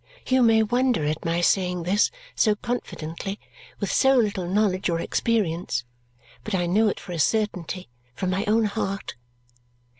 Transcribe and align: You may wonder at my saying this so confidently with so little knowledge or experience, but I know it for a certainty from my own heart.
You 0.25 0.41
may 0.41 0.63
wonder 0.63 1.05
at 1.05 1.23
my 1.23 1.41
saying 1.41 1.83
this 1.83 2.09
so 2.35 2.55
confidently 2.55 3.39
with 3.79 3.91
so 3.91 4.15
little 4.17 4.47
knowledge 4.49 4.89
or 4.89 4.99
experience, 4.99 5.83
but 6.43 6.55
I 6.55 6.65
know 6.65 6.87
it 6.87 6.99
for 6.99 7.11
a 7.11 7.19
certainty 7.19 7.87
from 8.15 8.31
my 8.31 8.43
own 8.47 8.65
heart. 8.65 9.13